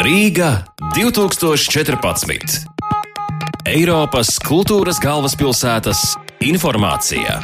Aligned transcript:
Rīga 0.00 0.62
2014. 0.96 2.62
Eiropas 3.68 4.30
kultūras 4.40 4.96
galvaspilsētas 5.02 6.00
informācija. 6.40 7.36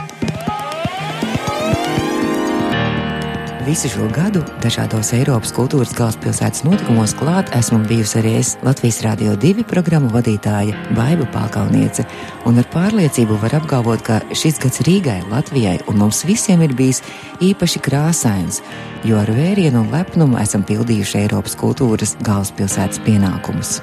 Visu 3.67 3.89
šo 3.91 4.05
gadu 4.15 4.45
dažādos 4.63 5.09
Eiropas 5.17 5.51
kultūras 5.51 5.91
galvaspilsētas 5.99 6.63
notikumos 6.63 7.17
klāt 7.19 7.49
esmu 7.57 7.81
bijusi 7.89 8.21
arī 8.21 8.35
es 8.39 8.53
Latvijas 8.63 9.01
Rādio 9.03 9.33
2 9.43 9.65
programmu 9.67 10.07
vadītāja 10.15 10.77
Baiva 10.95 11.27
Pākalniece, 11.35 12.05
un 12.47 12.61
ar 12.63 12.69
pārliecību 12.71 13.41
var 13.43 13.57
apgalvot, 13.59 14.05
ka 14.07 14.21
šis 14.31 14.61
gads 14.63 14.85
Rīgai, 14.87 15.17
Latvijai 15.33 15.81
un 15.91 15.99
mums 15.99 16.23
visiem 16.29 16.63
ir 16.63 16.77
bijis 16.79 17.03
īpaši 17.43 17.83
krāsains, 17.83 18.61
jo 19.03 19.19
ar 19.19 19.33
vērienu 19.35 19.83
un 19.83 19.91
lepnumu 19.91 20.39
esam 20.39 20.63
pildījuši 20.69 21.25
Eiropas 21.25 21.59
kultūras 21.59 22.15
galvaspilsētas 22.23 23.03
pienākumus. 23.03 23.81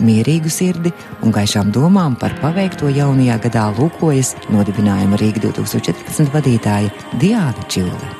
Mierīgu 0.00 0.48
sirdi 0.48 0.94
un 1.20 1.36
gaišām 1.36 1.74
domām 1.76 2.16
par 2.16 2.38
paveikto 2.40 2.88
jaunajā 2.88 3.36
gadā 3.44 3.68
lūkojas 3.76 4.32
nodibinājuma 4.48 5.20
Rīga 5.20 5.44
2014 5.50 6.32
vadītāja 6.32 6.88
Diāna 7.20 7.68
Čilde. 7.68 8.19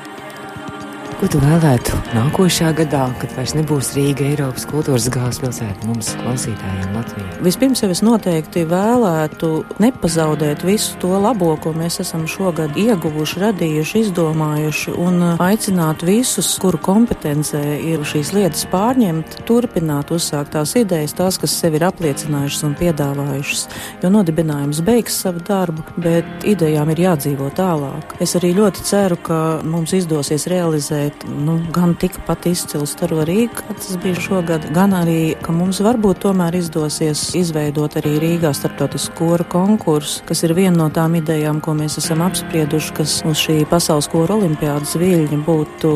Ko 1.21 1.27
tu 1.29 1.37
vēlētu 1.37 1.97
nākošā 2.15 2.71
gadā, 2.73 3.03
kad 3.21 3.29
vairs 3.37 3.51
nebūs 3.53 3.91
Rīga 3.93 4.23
Eiropas 4.25 4.63
kultūras 4.65 5.05
galvaspilsēta 5.13 5.85
mums 5.85 6.07
klausītājiem 6.17 6.95
Latvijā? 6.95 7.35
Vispirms 7.45 7.83
jau 7.83 7.89
es 7.93 7.99
noteikti 8.01 8.63
vēlētu 8.65 9.49
nepazaudēt 9.83 10.65
visu 10.65 10.97
to 11.03 11.11
labo, 11.21 11.51
ko 11.61 11.75
mēs 11.77 11.99
esam 12.01 12.23
šogad 12.25 12.73
ieguvuši, 12.73 13.37
radījuši, 13.43 14.01
izdomājuši, 14.07 14.95
un 14.97 15.21
aicināt 15.35 16.01
visus, 16.09 16.49
kuru 16.63 16.79
kompetencē 16.81 17.61
ir 17.91 18.01
šīs 18.01 18.33
lietas 18.39 18.65
pārņemt, 18.73 19.43
turpināt 19.45 20.09
uzsākt 20.17 20.55
tās 20.57 20.73
idejas, 20.81 21.13
tās, 21.21 21.37
kas 21.37 21.53
sevi 21.53 21.77
ir 21.77 21.85
apliecinājušas 21.91 22.65
un 22.65 22.75
piedāvājušas. 22.81 23.67
Jo 24.01 24.09
nodibinājums 24.17 24.81
beigs 24.89 25.21
savu 25.21 25.45
darbu, 25.45 25.85
bet 26.01 26.49
idejām 26.49 26.89
ir 26.95 27.05
jādzīvo 27.05 27.53
tālāk. 27.61 28.17
Es 28.17 28.33
arī 28.41 28.55
ļoti 28.57 28.89
ceru, 28.89 29.21
ka 29.21 29.39
mums 29.61 29.93
izdosies 30.01 30.49
realizēt 30.49 31.10
bet 31.11 31.29
nu, 31.45 31.59
gan 31.73 31.95
tikpat 31.95 32.45
izcils 32.45 32.91
Staro 32.95 33.23
Rīga, 33.25 33.61
kā 33.61 33.75
tas 33.75 33.97
bija 34.01 34.19
šogad, 34.19 34.65
gan 34.73 34.93
arī, 34.95 35.35
ka 35.41 35.51
mums 35.51 35.81
varbūt 35.83 36.21
tomēr 36.25 36.55
izdosies 36.59 37.33
izveidot 37.37 37.95
arī 37.99 38.17
Rīgā 38.21 38.51
starptautisku 38.53 39.15
koru 39.17 39.45
konkursu, 39.49 40.23
kas 40.27 40.43
ir 40.43 40.53
viena 40.57 40.77
no 40.77 40.89
tām 40.93 41.15
idejām, 41.19 41.61
ko 41.61 41.73
mēs 41.77 41.97
esam 42.01 42.23
apsprieduši, 42.25 42.93
kas 42.97 43.17
uz 43.27 43.39
šī 43.41 43.61
pasaules 43.69 44.09
koru 44.11 44.39
olimpiādas 44.39 44.95
viļņa 44.99 45.41
būtu 45.45 45.93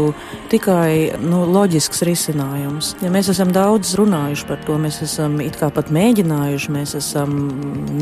tikai 0.52 1.18
nu, 1.24 1.44
loģisks 1.50 2.04
risinājums. 2.08 2.96
Ja 3.04 3.12
mēs 3.14 3.32
esam 3.34 3.54
daudz 3.56 3.96
runājuši 4.00 4.48
par 4.50 4.62
to, 4.68 4.78
mēs 4.82 5.02
esam 5.06 5.40
it 5.44 5.58
kā 5.60 5.72
pat 5.74 5.92
mēģinājuši, 5.96 6.74
mēs 6.76 6.96
esam 7.00 7.36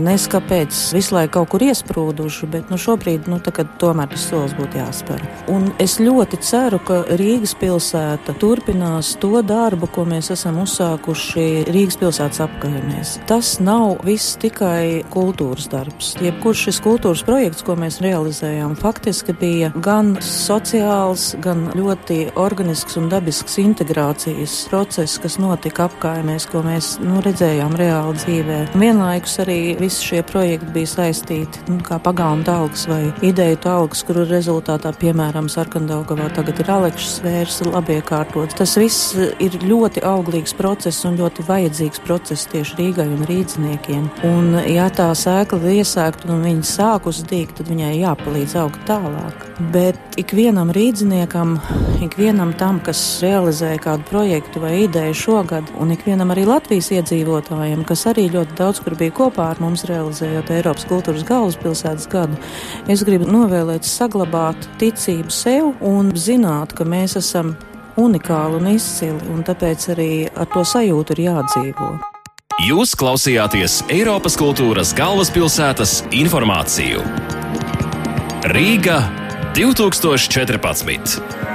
neskapēc 0.04 0.84
visu 0.96 1.18
laiku 1.18 1.38
kaut 1.40 1.54
kur 1.54 1.66
iesprūduši, 1.66 2.50
bet 2.52 2.74
nu, 2.74 2.78
šobrīd 2.80 3.30
nu, 3.32 3.40
tomēr 3.82 4.12
tas 4.12 4.28
solis 4.30 4.54
būtu 4.58 4.80
jāspēr. 4.80 5.24
Un 5.54 5.72
es 5.82 5.98
ļoti 6.02 6.40
ceru, 6.44 6.80
ka 6.84 7.03
Rīgas 7.20 7.54
pilsēta 7.60 8.36
turpinās 8.40 9.14
to 9.22 9.42
darbu, 9.46 9.88
ko 9.94 10.06
mēs 10.10 10.32
esam 10.34 10.60
uzsākuši 10.64 11.66
Rīgas 11.74 11.98
pilsētas 12.02 12.44
apkaimēs. 12.46 13.16
Tas 13.30 13.56
nav 13.64 14.04
viss 14.08 14.38
tikai 14.42 15.04
kultūras 15.14 15.70
darbs. 15.72 16.14
Jebkurš 16.24 16.68
šis 16.68 16.80
kultūras 16.86 17.24
projekts, 17.28 17.64
ko 17.66 17.76
mēs 17.80 18.00
realizējām, 18.04 18.76
faktiski 18.80 19.36
bija 19.40 19.72
gan 19.84 20.14
sociāls, 20.24 21.32
gan 21.44 21.66
ļoti 21.78 22.20
organisks 22.40 22.98
un 23.00 23.10
dabisks 23.12 23.58
integrācijas 23.64 24.56
process, 24.72 25.18
kas 25.24 25.40
notika 25.42 25.88
apkaimēs, 25.90 26.48
ko 26.52 26.64
mēs 26.66 26.98
nu, 27.04 27.20
redzējām 27.26 27.76
reāli 27.80 28.20
dzīvē. 28.22 28.60
Vienlaikus 28.78 29.40
arī 29.44 29.60
visi 29.80 30.12
šie 30.12 30.24
projekti 30.28 30.74
bija 30.78 30.94
saistīti 30.94 31.66
nu, 31.72 31.80
kā 31.86 32.00
pagānu 32.04 32.46
talks 32.48 32.86
vai 32.90 33.02
ideju 33.26 33.60
talks, 33.64 34.04
kuru 34.08 34.28
rezultātā, 34.30 34.94
piemēram, 35.00 35.50
Sarkandaugavā 35.52 36.30
tagad 36.36 36.60
ir 36.62 36.70
Aleks 36.74 36.93
priekšsvērš 36.94 37.54
svērs 37.54 37.74
labi 37.74 37.98
iekārtots. 37.98 38.56
Tas 38.58 38.76
viss 38.78 39.14
ir 39.42 39.56
ļoti 39.64 40.04
auglīgs 40.06 40.54
process 40.58 41.06
un 41.08 41.18
ļoti 41.18 41.46
vajadzīgs 41.48 42.02
process 42.06 42.48
tieši 42.52 42.78
Rīgai 42.78 43.08
un 43.10 43.24
rīdziniekiem. 43.26 44.10
Un, 44.30 44.54
ja 44.70 44.90
tā 44.94 45.10
sēkla 45.18 45.60
ir 45.64 45.82
iesēgta 45.82 46.30
un 46.34 46.44
viņa 46.46 46.68
sāk 46.68 47.08
uzdīgt, 47.10 47.58
tad 47.58 47.72
viņai 47.72 47.96
jāpalīdz 47.98 48.56
augt 48.62 48.84
tālāk. 48.90 49.48
Bet 49.74 50.18
ikvienam 50.18 50.72
rīdziniekam, 50.74 51.56
ikvienam 52.06 52.54
tam, 52.58 52.80
kas 52.84 53.00
realizē 53.24 53.74
kādu 53.82 54.06
projektu 54.10 54.62
vai 54.64 54.84
ideju 54.84 55.18
šogad, 55.18 55.70
un 55.82 55.94
ikvienam 55.96 56.34
arī 56.34 56.46
Latvijas 56.50 56.92
iedzīvotājiem, 56.94 57.84
kas 57.90 58.06
arī 58.12 58.28
ļoti 58.34 58.58
daudz 58.60 58.82
kur 58.84 58.98
bija 59.00 59.14
kopā 59.18 59.50
ar 59.54 59.62
mums 59.64 59.86
realizējot 59.90 60.52
Eiropas 60.54 60.88
kultūras 60.90 61.26
galvaspilsētas 61.30 62.10
gadu, 62.12 62.38
es 62.92 63.06
gribu 63.06 63.30
novēlēt 63.30 63.88
saglabāt 63.88 64.68
ticību 64.82 65.34
sev 65.34 65.72
un 65.86 66.14
zināt, 66.18 66.76
ka 66.78 66.83
ka 66.84 66.90
mēs 66.92 67.16
esam 67.16 67.54
unikāli 68.00 68.60
un 68.60 68.68
izcili, 68.74 69.20
un 69.32 69.44
tāpēc 69.48 69.86
arī 69.94 70.10
ar 70.28 70.50
to 70.52 70.66
sajūtu 70.68 71.16
ir 71.16 71.22
jādzīvo. 71.30 71.92
Jūs 72.68 72.94
klausījāties 73.00 73.80
Eiropas 73.94 74.36
kultūras 74.40 74.92
galvaspilsētas 74.98 76.04
informāciju. 76.14 77.02
Rīga 78.52 79.00
2014. 79.56 81.53